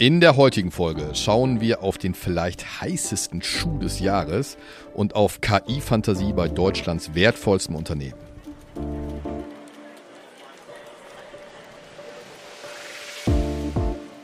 [0.00, 4.56] In der heutigen Folge schauen wir auf den vielleicht heißesten Schuh des Jahres
[4.94, 8.14] und auf KI-Fantasie bei Deutschlands wertvollstem Unternehmen.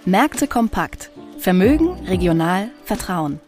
[0.04, 1.10] Märkte kompakt.
[1.38, 3.40] Vermögen, regional, Vertrauen.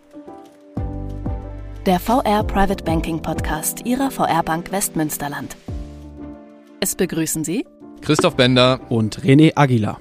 [1.86, 5.56] Der VR Private Banking Podcast Ihrer VR Bank Westmünsterland.
[6.80, 7.64] Es begrüßen Sie
[8.00, 10.00] Christoph Bender und René Aguilar.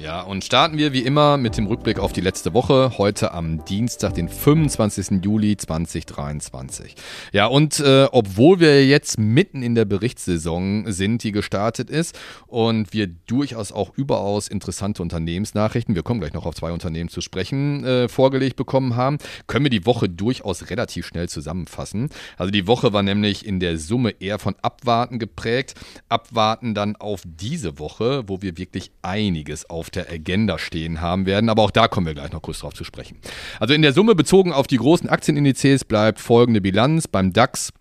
[0.00, 3.64] Ja, und starten wir wie immer mit dem Rückblick auf die letzte Woche, heute am
[3.64, 5.24] Dienstag, den 25.
[5.24, 6.94] Juli 2023.
[7.32, 12.16] Ja, und äh, obwohl wir jetzt mitten in der Berichtssaison sind, die gestartet ist
[12.46, 17.20] und wir durchaus auch überaus interessante Unternehmensnachrichten, wir kommen gleich noch auf zwei Unternehmen zu
[17.20, 19.18] sprechen, äh, vorgelegt bekommen haben,
[19.48, 22.10] können wir die Woche durchaus relativ schnell zusammenfassen.
[22.36, 25.74] Also die Woche war nämlich in der Summe eher von Abwarten geprägt.
[26.08, 31.24] Abwarten dann auf diese Woche, wo wir wirklich einiges auf auf der Agenda stehen haben
[31.24, 31.48] werden.
[31.48, 33.16] Aber auch da kommen wir gleich noch kurz drauf zu sprechen.
[33.58, 37.08] Also in der Summe bezogen auf die großen Aktienindizes bleibt folgende Bilanz.
[37.08, 37.72] Beim DAX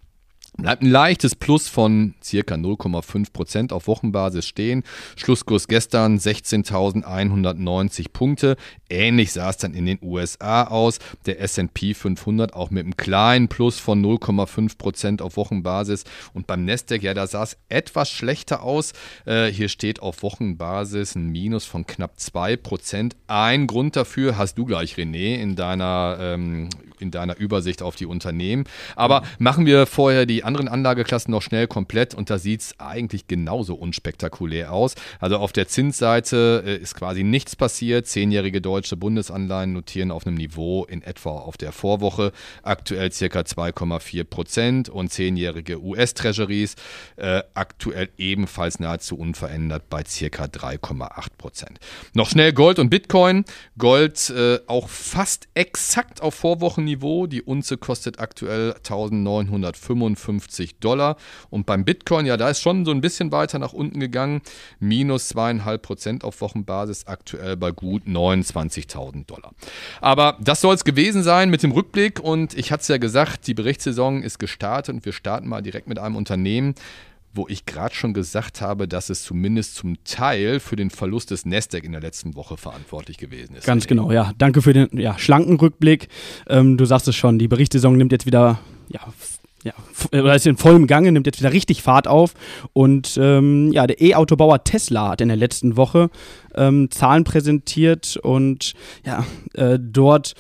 [0.60, 4.84] Bleibt ein leichtes Plus von circa 0,5% auf Wochenbasis stehen.
[5.16, 8.58] Schlusskurs gestern 16.190 Punkte.
[8.90, 10.98] Ähnlich sah es dann in den USA aus.
[11.28, 16.06] Der SP 500 auch mit einem kleinen Plus von 0,5% auf Wochenbasis.
[16.34, 18.94] Und beim Nasdaq, ja, da sah es etwas schlechter aus.
[19.26, 23.12] Äh, hier steht auf Wochenbasis ein Minus von knapp 2%.
[23.28, 26.70] Ein Grund dafür hast du gleich, René, in deiner, ähm,
[27.00, 28.64] in deiner Übersicht auf die Unternehmen.
[28.96, 33.28] Aber machen wir vorher die anderen Anlageklassen noch schnell komplett und da sieht es eigentlich
[33.28, 34.96] genauso unspektakulär aus.
[35.20, 38.08] Also auf der Zinsseite äh, ist quasi nichts passiert.
[38.08, 42.32] Zehnjährige deutsche Bundesanleihen notieren auf einem Niveau in etwa auf der Vorwoche.
[42.64, 46.76] Aktuell circa 2,4 Prozent und zehnjährige US-Treasuries
[47.18, 51.80] äh, aktuell ebenfalls nahezu unverändert bei circa 3,8 Prozent.
[52.14, 53.44] Noch schnell Gold und Bitcoin.
[53.78, 57.28] Gold äh, auch fast exakt auf Vorwochenniveau.
[57.28, 61.18] Die Unze kostet aktuell 1955 50 Dollar.
[61.50, 64.42] Und beim Bitcoin, ja, da ist schon so ein bisschen weiter nach unten gegangen.
[64.80, 69.54] Minus zweieinhalb Prozent auf Wochenbasis, aktuell bei gut 29.000 Dollar.
[70.02, 72.20] Aber das soll es gewesen sein mit dem Rückblick.
[72.20, 75.88] Und ich hatte es ja gesagt, die Berichtssaison ist gestartet und wir starten mal direkt
[75.88, 76.76] mit einem Unternehmen,
[77.38, 81.46] wo ich gerade schon gesagt habe, dass es zumindest zum Teil für den Verlust des
[81.46, 83.66] Nasdaq in der letzten Woche verantwortlich gewesen ist.
[83.66, 84.34] Ganz genau, ja.
[84.38, 86.10] Danke für den ja, schlanken Rückblick.
[86.48, 88.60] Ähm, du sagst es schon, die Berichtssaison nimmt jetzt wieder
[88.90, 89.02] ja,
[89.68, 89.74] ja,
[90.12, 92.34] äh, ist in vollem Gange, nimmt jetzt wieder richtig Fahrt auf.
[92.74, 96.10] Und ähm, ja, der E-Autobauer Tesla hat in der letzten Woche
[96.56, 98.74] ähm, Zahlen präsentiert und
[99.06, 100.34] ja, äh, dort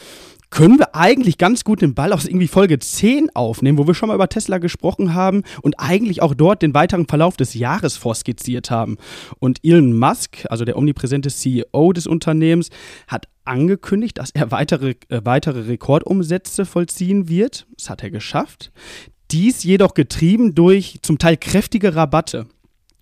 [0.50, 4.08] können wir eigentlich ganz gut den Ball aus irgendwie Folge 10 aufnehmen, wo wir schon
[4.08, 8.72] mal über Tesla gesprochen haben und eigentlich auch dort den weiteren Verlauf des Jahres vorskizziert
[8.72, 8.98] haben.
[9.40, 12.70] Und Elon Musk, also der omnipräsente CEO des Unternehmens,
[13.08, 17.68] hat angekündigt, dass er weitere, äh, weitere Rekordumsätze vollziehen wird.
[17.76, 18.72] Das hat er geschafft.
[19.32, 22.48] Dies jedoch getrieben durch zum Teil kräftige Rabatte.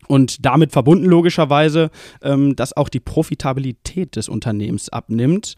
[0.07, 1.89] Und damit verbunden logischerweise,
[2.21, 5.55] ähm, dass auch die Profitabilität des Unternehmens abnimmt.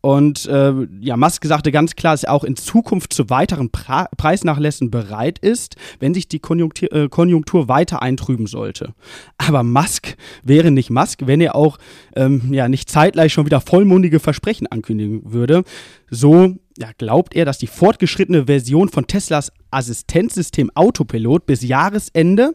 [0.00, 4.08] Und äh, ja, Musk sagte ganz klar, dass er auch in Zukunft zu weiteren pra
[4.16, 8.94] Preisnachlässen bereit ist, wenn sich die Konjunktur, äh, Konjunktur weiter eintrüben sollte.
[9.36, 11.78] Aber Musk wäre nicht Musk, wenn er auch
[12.16, 15.64] ähm, ja, nicht zeitgleich schon wieder vollmundige Versprechen ankündigen würde.
[16.08, 22.54] So ja, glaubt er, dass die fortgeschrittene Version von Teslas Assistenzsystem Autopilot bis Jahresende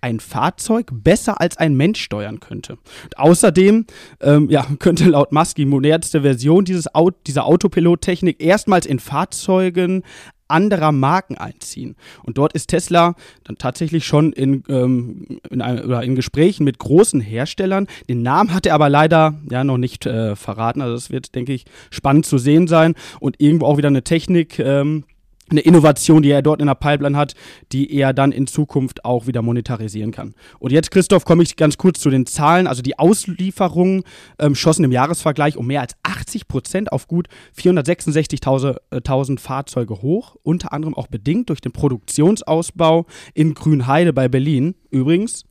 [0.00, 2.78] ein Fahrzeug besser als ein Mensch steuern könnte.
[3.04, 3.84] Und außerdem
[4.20, 10.02] ähm, ja, könnte laut Musk die modernste Version dieses Auto, dieser Autopilot-Technik erstmals in Fahrzeugen
[10.48, 11.96] anderer Marken einziehen.
[12.24, 13.14] Und dort ist Tesla
[13.44, 17.86] dann tatsächlich schon in, ähm, in, oder in Gesprächen mit großen Herstellern.
[18.08, 20.80] Den Namen hat er aber leider ja noch nicht äh, verraten.
[20.82, 24.58] Also das wird, denke ich, spannend zu sehen sein und irgendwo auch wieder eine Technik.
[24.58, 25.04] Ähm,
[25.50, 27.34] eine Innovation, die er dort in der Pipeline hat,
[27.72, 30.34] die er dann in Zukunft auch wieder monetarisieren kann.
[30.58, 32.66] Und jetzt, Christoph, komme ich ganz kurz zu den Zahlen.
[32.66, 34.02] Also die Auslieferungen
[34.38, 40.36] ähm, schossen im Jahresvergleich um mehr als 80 Prozent auf gut 466.000 äh, Fahrzeuge hoch,
[40.42, 44.74] unter anderem auch bedingt durch den Produktionsausbau in Grünheide bei Berlin.
[44.90, 45.44] Übrigens,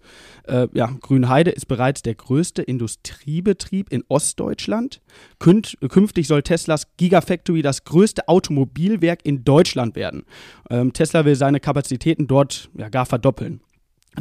[0.47, 5.01] äh, ja, Grünheide ist bereits der größte Industriebetrieb in Ostdeutschland.
[5.39, 10.23] Künft, künftig soll Teslas Gigafactory das größte Automobilwerk in Deutschland werden.
[10.69, 13.61] Ähm, Tesla will seine Kapazitäten dort ja, gar verdoppeln.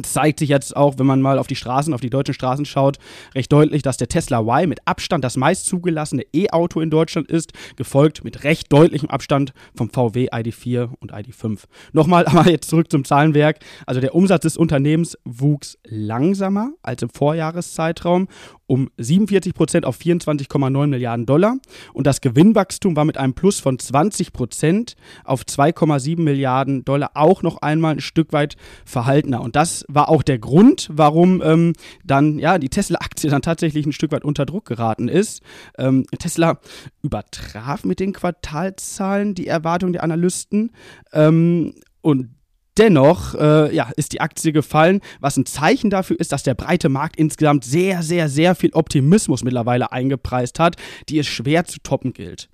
[0.03, 2.97] Zeigt sich jetzt auch, wenn man mal auf die Straßen, auf die deutschen Straßen schaut,
[3.35, 7.53] recht deutlich, dass der Tesla Y mit Abstand das meist zugelassene E-Auto in Deutschland ist,
[7.75, 11.63] gefolgt mit recht deutlichem Abstand vom VW ID4 und ID5.
[11.93, 13.59] Nochmal aber jetzt zurück zum Zahlenwerk.
[13.85, 18.27] Also der Umsatz des Unternehmens wuchs langsamer als im Vorjahreszeitraum
[18.67, 21.55] um 47 Prozent auf 24,9 Milliarden Dollar
[21.93, 27.43] und das Gewinnwachstum war mit einem Plus von 20 Prozent auf 2,7 Milliarden Dollar auch
[27.43, 29.41] noch einmal ein Stück weit verhaltener.
[29.41, 31.73] Und das war auch der Grund, warum ähm,
[32.03, 35.41] dann ja die Tesla-Aktie dann tatsächlich ein Stück weit unter Druck geraten ist.
[35.77, 36.59] Ähm, Tesla
[37.01, 40.71] übertraf mit den Quartalzahlen die Erwartungen der Analysten
[41.13, 42.29] ähm, und
[42.77, 46.89] Dennoch äh, ja, ist die Aktie gefallen, was ein Zeichen dafür ist, dass der breite
[46.89, 50.75] Markt insgesamt sehr, sehr, sehr viel Optimismus mittlerweile eingepreist hat,
[51.09, 52.49] die es schwer zu toppen gilt.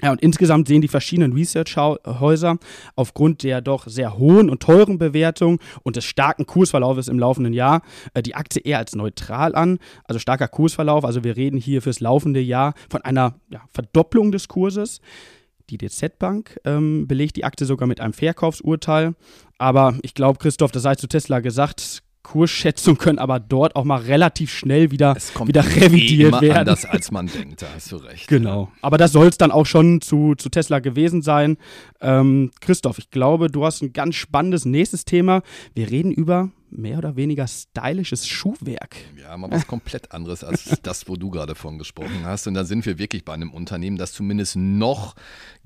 [0.00, 2.58] Ja, und insgesamt sehen die verschiedenen Research-Häuser
[2.94, 7.82] aufgrund der doch sehr hohen und teuren Bewertung und des starken Kursverlaufes im laufenden Jahr
[8.14, 9.78] äh, die Aktie eher als neutral an.
[10.04, 14.46] Also starker Kursverlauf, also wir reden hier fürs laufende Jahr von einer ja, Verdopplung des
[14.46, 15.00] Kurses.
[15.70, 19.14] Die DZ Bank ähm, belegt die Aktie sogar mit einem Verkaufsurteil.
[19.58, 24.00] Aber ich glaube, Christoph, das sei zu Tesla gesagt, Kursschätzungen können aber dort auch mal
[24.00, 25.16] relativ schnell wieder,
[25.46, 26.58] wieder eh revidiert eh werden.
[26.58, 28.28] anders als man denkt, da hast du recht.
[28.28, 28.70] Genau.
[28.82, 31.56] Aber das soll es dann auch schon zu, zu Tesla gewesen sein.
[32.02, 35.40] Ähm, Christoph, ich glaube, du hast ein ganz spannendes nächstes Thema.
[35.74, 38.96] Wir reden über mehr oder weniger stylisches Schuhwerk.
[39.16, 42.46] Ja, mal was komplett anderes als das, wo du gerade von gesprochen hast.
[42.46, 45.14] Und da sind wir wirklich bei einem Unternehmen, das zumindest noch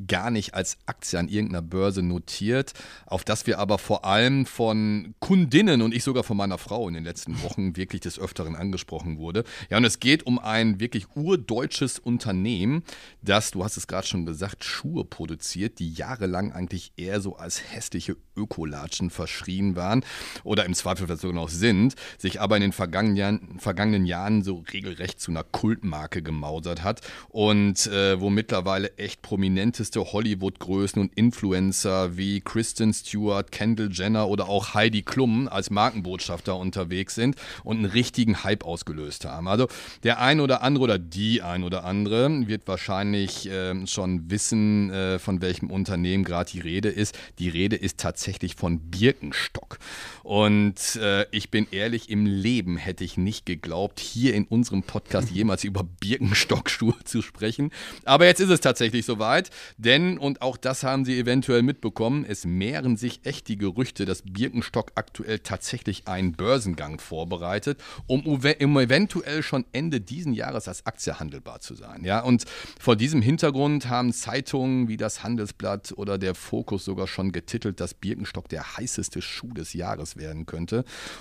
[0.06, 2.72] gar nicht als Aktie an irgendeiner Börse notiert,
[3.06, 6.94] auf das wir aber vor allem von Kundinnen und ich sogar von meiner Frau in
[6.94, 9.44] den letzten Wochen wirklich des Öfteren angesprochen wurde.
[9.70, 12.82] Ja, und es geht um ein wirklich urdeutsches Unternehmen,
[13.22, 17.62] das, du hast es gerade schon gesagt, Schuhe produziert, die jahrelang eigentlich eher so als
[17.72, 20.04] hässliche Ökolatschen verschrien waren
[20.44, 24.64] oder im Zweifel Sogar noch sind, sich aber in den vergangenen Jahren, vergangenen Jahren so
[24.72, 32.16] regelrecht zu einer Kultmarke gemausert hat und äh, wo mittlerweile echt prominenteste Hollywood-Größen und Influencer
[32.16, 37.86] wie Kristen Stewart, Kendall Jenner oder auch Heidi Klum als Markenbotschafter unterwegs sind und einen
[37.86, 39.48] richtigen Hype ausgelöst haben.
[39.48, 39.68] Also
[40.02, 45.18] der ein oder andere oder die ein oder andere wird wahrscheinlich äh, schon wissen, äh,
[45.18, 47.18] von welchem Unternehmen gerade die Rede ist.
[47.38, 49.78] Die Rede ist tatsächlich von Birkenstock.
[50.22, 55.30] Und äh, ich bin ehrlich, im Leben hätte ich nicht geglaubt, hier in unserem Podcast
[55.32, 57.70] jemals über Birkenstockschuhe zu sprechen.
[58.04, 62.44] Aber jetzt ist es tatsächlich soweit, denn, und auch das haben Sie eventuell mitbekommen, es
[62.44, 68.42] mehren sich echt die Gerüchte, dass Birkenstock aktuell tatsächlich einen Börsengang vorbereitet, um, um
[68.78, 72.04] eventuell schon Ende diesen Jahres als Aktie handelbar zu sein.
[72.04, 72.44] Ja, und
[72.80, 77.94] vor diesem Hintergrund haben Zeitungen wie das Handelsblatt oder der Fokus sogar schon getitelt, dass
[77.94, 80.71] Birkenstock der heißeste Schuh des Jahres werden könnte.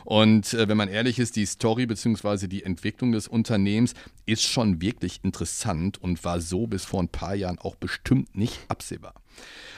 [0.06, 2.48] Und äh, wenn man ehrlich ist, die Story bzw.
[2.48, 3.94] die Entwicklung des Unternehmens
[4.26, 8.60] ist schon wirklich interessant und war so bis vor ein paar Jahren auch bestimmt nicht
[8.68, 9.14] absehbar.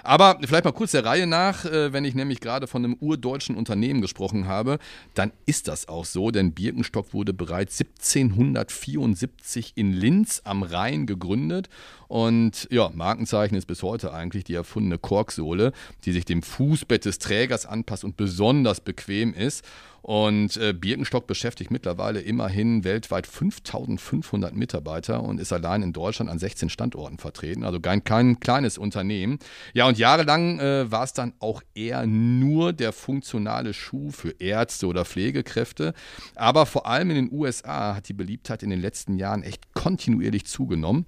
[0.04, 3.56] Aber vielleicht mal kurz der Reihe nach, äh, wenn ich nämlich gerade von einem urdeutschen
[3.56, 4.78] Unternehmen gesprochen habe,
[5.14, 11.70] dann ist das auch so, denn Birkenstock wurde bereits 1774 in Linz am Rhein gegründet
[12.10, 15.72] und ja, Markenzeichen ist bis heute eigentlich die erfundene Korksohle,
[16.04, 19.64] die sich dem Fußbett des Trägers anpasst und besonders bequem ist.
[20.04, 26.40] Und äh, Birkenstock beschäftigt mittlerweile immerhin weltweit 5500 Mitarbeiter und ist allein in Deutschland an
[26.40, 27.64] 16 Standorten vertreten.
[27.64, 29.40] Also kein, kein kleines Unternehmen.
[29.74, 34.88] Ja, und jahrelang äh, war es dann auch eher nur der funktionale Schuh für Ärzte
[34.88, 35.94] oder Pflegekräfte.
[36.36, 40.45] Aber vor allem in den USA hat die Beliebtheit in den letzten Jahren echt kontinuierlich
[40.45, 41.06] zugenommen.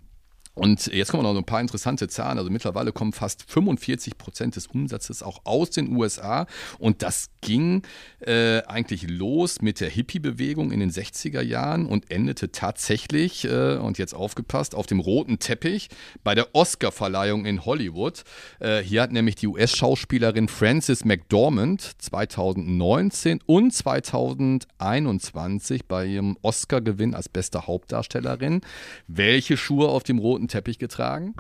[0.56, 2.38] Und jetzt kommen noch ein paar interessante Zahlen.
[2.38, 6.48] Also mittlerweile kommen fast 45 Prozent des Umsatzes auch aus den USA.
[6.80, 7.84] Und das ging
[8.20, 13.98] äh, eigentlich los mit der Hippie-Bewegung in den 60er Jahren und endete tatsächlich, äh, und
[13.98, 15.90] jetzt aufgepasst, auf dem roten Teppich
[16.24, 18.24] bei der Oscar-Verleihung in Hollywood.
[18.60, 27.30] Äh, hier hat nämlich die US-Schauspielerin Frances McDormand 2019 und 2021 bei ihrem Oscar-Gewinn als
[27.30, 28.62] beste Hauptdarstellerin
[29.08, 31.36] welche Schuhe auf dem roten roten Teppich getragen.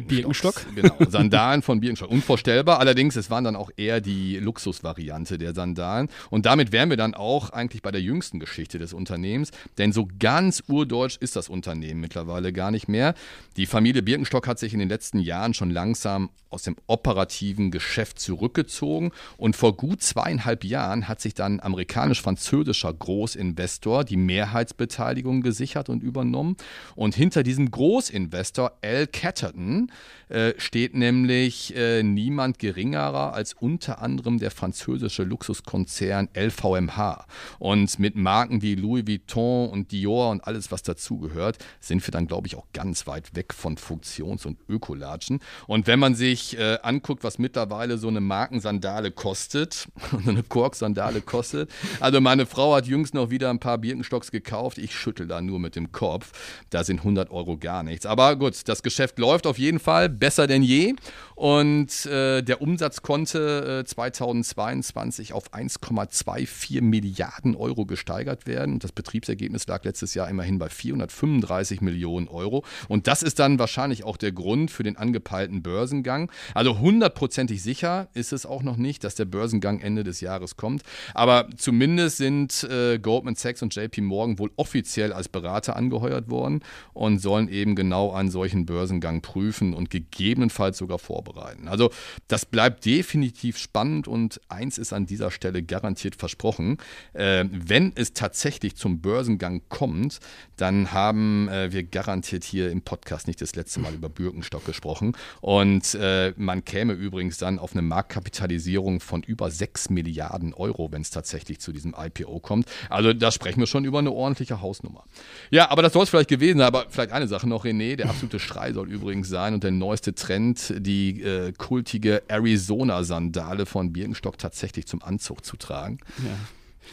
[0.00, 0.66] Birkenstock.
[0.74, 2.10] Genau, Sandalen von Birkenstock.
[2.10, 2.78] Unvorstellbar.
[2.78, 6.08] Allerdings, es waren dann auch eher die Luxusvariante der Sandalen.
[6.30, 9.50] Und damit wären wir dann auch eigentlich bei der jüngsten Geschichte des Unternehmens.
[9.78, 13.14] Denn so ganz urdeutsch ist das Unternehmen mittlerweile gar nicht mehr.
[13.56, 18.18] Die Familie Birkenstock hat sich in den letzten Jahren schon langsam aus dem operativen Geschäft
[18.18, 19.12] zurückgezogen.
[19.36, 26.56] Und vor gut zweieinhalb Jahren hat sich dann amerikanisch-französischer Großinvestor die Mehrheitsbeteiligung gesichert und übernommen.
[26.96, 29.79] Und hinter diesem Großinvestor Al Catterton
[30.28, 37.26] äh, steht nämlich äh, niemand geringerer als unter anderem der französische Luxuskonzern LVMH.
[37.58, 42.26] Und mit Marken wie Louis Vuitton und Dior und alles, was dazugehört, sind wir dann,
[42.26, 45.40] glaube ich, auch ganz weit weg von Funktions- und Ökolatschen.
[45.66, 49.88] Und wenn man sich äh, anguckt, was mittlerweile so eine Markensandale kostet,
[50.26, 51.70] eine Kork-Sandale kostet,
[52.00, 55.58] also meine Frau hat jüngst noch wieder ein paar Birkenstocks gekauft, ich schüttel da nur
[55.58, 56.32] mit dem Kopf,
[56.70, 58.06] da sind 100 Euro gar nichts.
[58.06, 60.94] Aber gut, das Geschäft läuft auf jeden Fall besser denn je.
[61.40, 68.78] Und äh, der Umsatz konnte äh, 2022 auf 1,24 Milliarden Euro gesteigert werden.
[68.78, 72.62] Das Betriebsergebnis lag letztes Jahr immerhin bei 435 Millionen Euro.
[72.88, 76.30] Und das ist dann wahrscheinlich auch der Grund für den angepeilten Börsengang.
[76.52, 80.82] Also hundertprozentig sicher ist es auch noch nicht, dass der Börsengang Ende des Jahres kommt.
[81.14, 86.60] Aber zumindest sind äh, Goldman Sachs und JP Morgan wohl offiziell als Berater angeheuert worden
[86.92, 91.68] und sollen eben genau einen solchen Börsengang prüfen und gegebenenfalls sogar vorbereiten.
[91.68, 91.90] Also
[92.28, 96.78] das bleibt definitiv spannend und eins ist an dieser Stelle garantiert versprochen.
[97.12, 100.20] Äh, wenn es tatsächlich zum Börsengang kommt,
[100.56, 105.16] dann haben äh, wir garantiert hier im Podcast nicht das letzte Mal über Bürgenstock gesprochen.
[105.40, 111.02] Und äh, man käme übrigens dann auf eine Marktkapitalisierung von über 6 Milliarden Euro, wenn
[111.02, 112.66] es tatsächlich zu diesem IPO kommt.
[112.88, 115.04] Also da sprechen wir schon über eine ordentliche Hausnummer.
[115.50, 116.66] Ja, aber das soll es vielleicht gewesen sein.
[116.66, 117.96] Aber vielleicht eine Sache noch, René.
[117.96, 123.92] Der absolute Schrei soll übrigens sein und der neueste Trend, die äh, kultige Arizona-Sandale von
[123.92, 125.98] Birkenstock tatsächlich zum Anzug zu tragen.
[126.18, 126.30] Ja.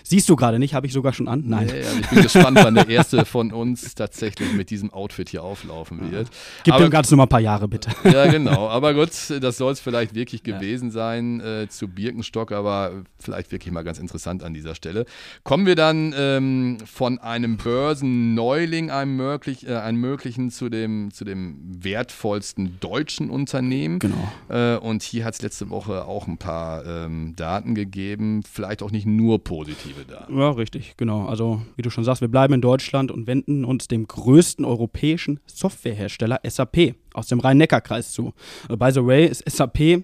[0.03, 1.43] Siehst du gerade nicht, habe ich sogar schon an?
[1.45, 1.67] Nein.
[1.67, 5.43] Nee, also ich bin gespannt, wann der erste von uns tatsächlich mit diesem Outfit hier
[5.43, 6.29] auflaufen wird.
[6.63, 7.91] Gib aber, dem Ganzen noch mal ein paar Jahre, bitte.
[8.03, 8.69] Ja, genau.
[8.69, 9.09] Aber gut,
[9.41, 10.93] das soll es vielleicht wirklich gewesen ja.
[10.93, 15.05] sein äh, zu Birkenstock, aber vielleicht wirklich mal ganz interessant an dieser Stelle.
[15.43, 21.25] Kommen wir dann ähm, von einem Börsenneuling, einem, möglich, äh, einem möglichen, zu dem, zu
[21.25, 23.99] dem wertvollsten deutschen Unternehmen.
[23.99, 24.31] Genau.
[24.49, 28.91] Äh, und hier hat es letzte Woche auch ein paar ähm, Daten gegeben, vielleicht auch
[28.91, 29.86] nicht nur positiv.
[29.93, 30.27] Perspektive da.
[30.33, 31.25] Ja, richtig, genau.
[31.25, 35.39] Also, wie du schon sagst, wir bleiben in Deutschland und wenden uns dem größten europäischen
[35.45, 38.33] Softwarehersteller SAP aus dem Rhein-Neckar-Kreis zu.
[38.69, 40.03] Uh, by the way ist SAP äh,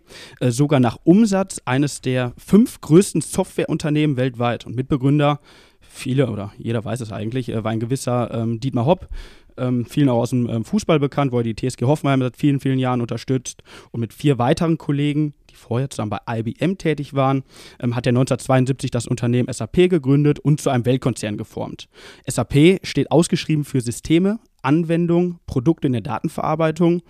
[0.50, 5.40] sogar nach Umsatz eines der fünf größten Softwareunternehmen weltweit und Mitbegründer,
[5.80, 9.10] viele oder jeder weiß es eigentlich, äh, war ein gewisser ähm, Dietmar Hopp,
[9.58, 12.60] ähm, vielen auch aus dem ähm, Fußball bekannt, wo er die TSG Hoffenheim seit vielen,
[12.60, 13.62] vielen Jahren unterstützt
[13.92, 17.44] und mit vier weiteren Kollegen die vorher zusammen bei IBM tätig waren,
[17.80, 21.88] ähm, hat er 1972 das Unternehmen SAP gegründet und zu einem Weltkonzern geformt.
[22.28, 27.02] SAP steht ausgeschrieben für Systeme, Anwendungen, Produkte in der Datenverarbeitung.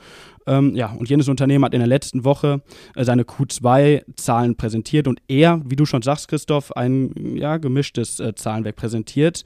[0.45, 2.61] Ähm, ja, und jenes Unternehmen hat in der letzten Woche
[2.95, 8.35] äh, seine Q2-Zahlen präsentiert und er, wie du schon sagst, Christoph, ein ja, gemischtes äh,
[8.35, 9.43] Zahlenwerk präsentiert.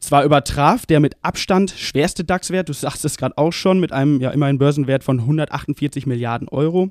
[0.00, 4.20] Zwar übertraf der mit Abstand schwerste DAX-Wert, du sagst es gerade auch schon, mit einem
[4.20, 6.90] ja immerhin Börsenwert von 148 Milliarden Euro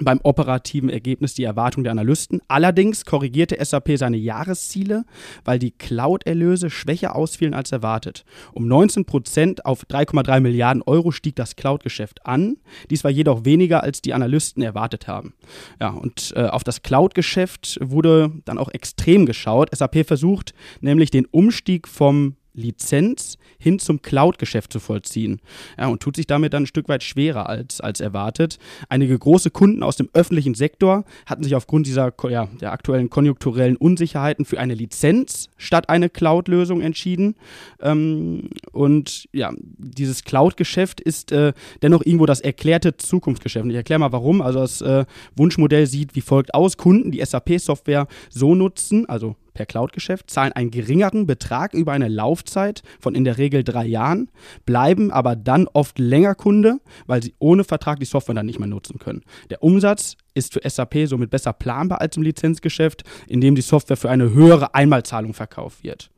[0.00, 2.40] beim operativen Ergebnis die Erwartung der Analysten.
[2.48, 5.04] Allerdings korrigierte SAP seine Jahresziele,
[5.44, 8.24] weil die Cloud-Erlöse schwächer ausfielen als erwartet.
[8.52, 12.56] Um 19 Prozent auf 3,3 Milliarden Euro stieg das Cloud-Geschäft an.
[12.90, 15.34] Dies war jedoch weniger, als die Analysten erwartet haben.
[15.80, 19.74] Ja, und äh, auf das Cloud-Geschäft wurde dann auch extrem geschaut.
[19.74, 25.40] SAP versucht nämlich den Umstieg vom Lizenz hin zum Cloud-Geschäft zu vollziehen.
[25.78, 28.58] Ja, und tut sich damit dann ein Stück weit schwerer als, als erwartet.
[28.88, 33.76] Einige große Kunden aus dem öffentlichen Sektor hatten sich aufgrund dieser ja, der aktuellen konjunkturellen
[33.76, 37.34] Unsicherheiten für eine Lizenz statt eine Cloud-Lösung entschieden.
[37.80, 43.64] Ähm, und ja, dieses Cloud-Geschäft ist äh, dennoch irgendwo das erklärte Zukunftsgeschäft.
[43.64, 44.42] Und ich erkläre mal warum.
[44.42, 45.04] Also das äh,
[45.36, 46.76] Wunschmodell sieht wie folgt aus.
[46.76, 52.82] Kunden, die SAP-Software so nutzen, also per Cloud-Geschäft, zahlen einen geringeren Betrag über eine Laufzeit
[53.00, 54.30] von in der Regel drei Jahren,
[54.64, 58.68] bleiben aber dann oft länger Kunde, weil sie ohne Vertrag die Software dann nicht mehr
[58.68, 59.22] nutzen können.
[59.50, 64.10] Der Umsatz ist für SAP somit besser planbar als im Lizenzgeschäft, indem die Software für
[64.10, 66.08] eine höhere Einmalzahlung verkauft wird.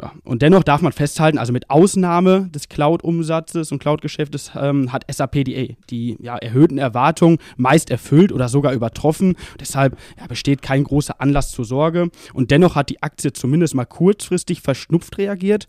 [0.00, 5.04] Ja, und dennoch darf man festhalten, also mit Ausnahme des Cloud-Umsatzes und Cloud-Geschäftes ähm, hat
[5.10, 9.36] SAP die, die ja, erhöhten Erwartungen meist erfüllt oder sogar übertroffen.
[9.58, 12.10] Deshalb ja, besteht kein großer Anlass zur Sorge.
[12.34, 15.66] Und dennoch hat die Aktie zumindest mal kurzfristig verschnupft reagiert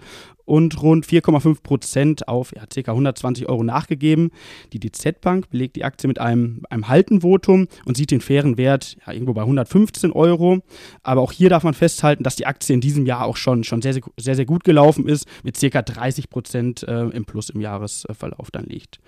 [0.48, 2.92] und rund 4,5 Prozent auf ja, ca.
[2.92, 4.32] 120 Euro nachgegeben.
[4.72, 8.96] Die DZ Bank belegt die Aktie mit einem, einem Haltenvotum und sieht den fairen Wert
[9.06, 10.60] ja, irgendwo bei 115 Euro.
[11.04, 13.82] Aber auch hier darf man festhalten, dass die Aktie in diesem Jahr auch schon, schon
[13.82, 15.82] sehr, sehr, sehr gut gelaufen ist, mit ca.
[15.82, 19.00] 30 Prozent äh, im Plus im Jahresverlauf dann liegt.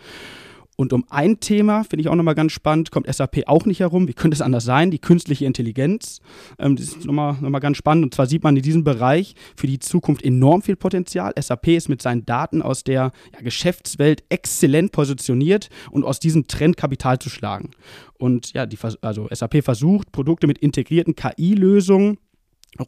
[0.79, 4.07] Und um ein Thema, finde ich auch nochmal ganz spannend, kommt SAP auch nicht herum.
[4.07, 4.91] Wie könnte es anders sein?
[4.91, 6.21] Die künstliche Intelligenz.
[6.57, 8.05] Ähm, das ist nochmal noch mal ganz spannend.
[8.05, 11.33] Und zwar sieht man in diesem Bereich für die Zukunft enorm viel Potenzial.
[11.37, 16.77] SAP ist mit seinen Daten aus der ja, Geschäftswelt exzellent positioniert und aus diesem Trend
[16.77, 17.71] Kapital zu schlagen.
[18.17, 22.19] Und ja, die, also SAP versucht, Produkte mit integrierten KI-Lösungen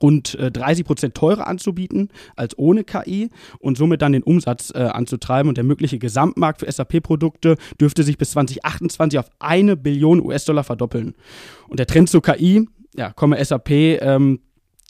[0.01, 4.79] rund äh, 30 Prozent teurer anzubieten als ohne KI und somit dann den Umsatz äh,
[4.79, 5.49] anzutreiben.
[5.49, 11.15] Und der mögliche Gesamtmarkt für SAP-Produkte dürfte sich bis 2028 auf eine Billion US-Dollar verdoppeln.
[11.67, 14.39] Und der Trend zur KI, ja, komme SAP ähm,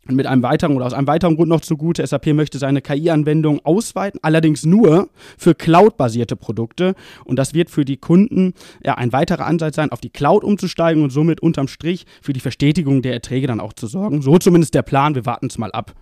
[0.08, 4.20] mit einem weiteren oder aus einem weiteren Grund noch zugute, SAP möchte seine KI-Anwendung ausweiten,
[4.24, 6.96] allerdings nur für Cloud-basierte Produkte.
[7.24, 8.54] Und das wird für die Kunden
[8.84, 12.40] ja ein weiterer Ansatz sein, auf die Cloud umzusteigen und somit unterm Strich für die
[12.40, 14.22] Verstetigung der Erträge dann auch zu sorgen.
[14.22, 15.16] So zumindest der Plan.
[15.16, 15.94] Wir warten es mal ab.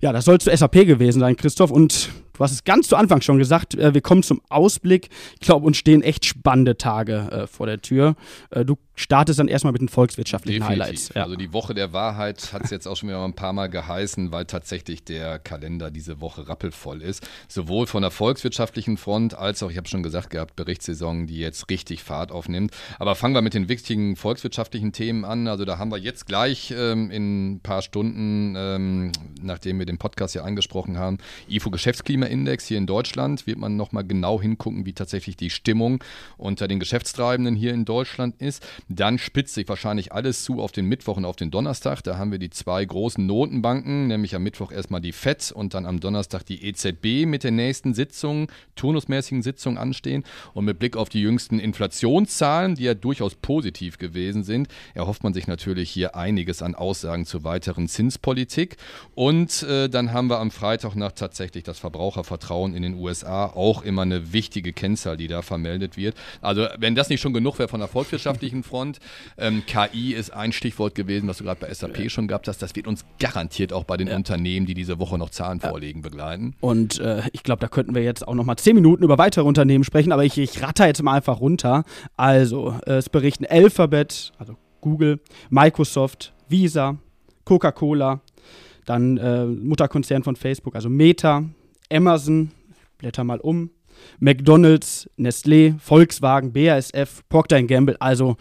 [0.00, 1.70] Ja, das soll zu SAP gewesen sein, Christoph.
[1.70, 5.10] Und Du hast es ganz zu Anfang schon gesagt, äh, wir kommen zum Ausblick.
[5.34, 8.16] Ich glaube, uns stehen echt spannende Tage äh, vor der Tür.
[8.50, 10.84] Äh, du startest dann erstmal mit den volkswirtschaftlichen Definitiv.
[10.84, 11.10] Highlights.
[11.14, 11.24] Ja.
[11.24, 14.32] Also die Woche der Wahrheit hat es jetzt auch schon wieder ein paar Mal geheißen,
[14.32, 17.26] weil tatsächlich der Kalender diese Woche rappelvoll ist.
[17.48, 21.70] Sowohl von der volkswirtschaftlichen Front als auch, ich habe schon gesagt gehabt, Berichtssaison, die jetzt
[21.70, 22.72] richtig Fahrt aufnimmt.
[22.98, 25.48] Aber fangen wir mit den wichtigen volkswirtschaftlichen Themen an.
[25.48, 29.98] Also da haben wir jetzt gleich ähm, in ein paar Stunden, ähm, nachdem wir den
[29.98, 34.86] Podcast ja angesprochen haben, IFO Geschäftsklima Klimaindex hier in Deutschland wird man nochmal genau hingucken,
[34.86, 36.02] wie tatsächlich die Stimmung
[36.36, 38.64] unter den Geschäftstreibenden hier in Deutschland ist.
[38.88, 42.02] Dann spitzt sich wahrscheinlich alles zu auf den Mittwoch und auf den Donnerstag.
[42.02, 45.84] Da haben wir die zwei großen Notenbanken, nämlich am Mittwoch erstmal die FED und dann
[45.84, 50.22] am Donnerstag die EZB mit der nächsten Sitzung, turnusmäßigen Sitzung anstehen.
[50.54, 55.34] Und mit Blick auf die jüngsten Inflationszahlen, die ja durchaus positiv gewesen sind, erhofft man
[55.34, 58.76] sich natürlich hier einiges an Aussagen zur weiteren Zinspolitik.
[59.16, 63.46] Und äh, dann haben wir am Freitag noch tatsächlich das Verbrauch Verbrauchervertrauen in den USA
[63.46, 66.14] auch immer eine wichtige Kennzahl, die da vermeldet wird.
[66.40, 68.98] Also wenn das nicht schon genug wäre von der volkswirtschaftlichen Front,
[69.38, 72.10] ähm, KI ist ein Stichwort gewesen, was du gerade bei SAP ja.
[72.10, 72.62] schon gehabt hast.
[72.62, 74.16] Das wird uns garantiert auch bei den ja.
[74.16, 75.70] Unternehmen, die diese Woche noch Zahlen ja.
[75.70, 76.54] vorlegen, begleiten.
[76.60, 79.44] Und äh, ich glaube, da könnten wir jetzt auch noch mal zehn Minuten über weitere
[79.44, 81.84] Unternehmen sprechen, aber ich, ich ratter jetzt mal einfach runter.
[82.16, 86.98] Also äh, es berichten Alphabet, also Google, Microsoft, Visa,
[87.44, 88.20] Coca-Cola,
[88.84, 91.44] dann äh, Mutterkonzern von Facebook, also Meta,
[91.92, 92.50] Amazon,
[92.98, 93.70] blätter mal um,
[94.18, 98.36] McDonald's, Nestlé, Volkswagen, BASF, Procter Gamble, also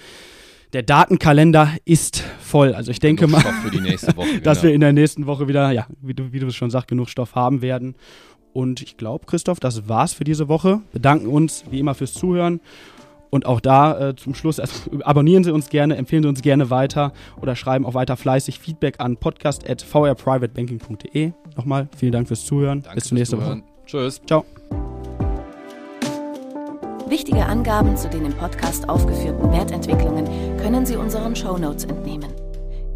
[0.74, 2.74] der Datenkalender ist voll.
[2.74, 4.70] Also ich denke mal, Woche, dass genau.
[4.70, 7.10] wir in der nächsten Woche wieder, ja, wie du, wie du es schon sagst, genug
[7.10, 7.96] Stoff haben werden.
[8.54, 10.82] Und ich glaube, Christoph, das war's für diese Woche.
[10.92, 12.62] Bedanken uns wie immer fürs Zuhören.
[13.32, 16.70] Und auch da äh, zum Schluss, also abonnieren Sie uns gerne, empfehlen Sie uns gerne
[16.70, 21.32] weiter oder schreiben auch weiter fleißig Feedback an podcast.vrprivatebanking.de.
[21.58, 22.84] Nochmal vielen Dank fürs Zuhören.
[22.84, 23.64] Danke Bis zur nächsten Woche.
[23.86, 24.22] Tschüss.
[24.28, 24.44] Ciao.
[27.08, 30.26] Wichtige Angaben zu den im Podcast aufgeführten Wertentwicklungen
[30.58, 32.32] können Sie unseren Show Notes entnehmen.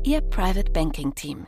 [0.03, 1.47] Ihr Private Banking Team.